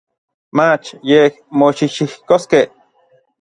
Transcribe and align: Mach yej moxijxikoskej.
Mach 0.57 0.87
yej 1.09 1.29
moxijxikoskej. 1.59 2.65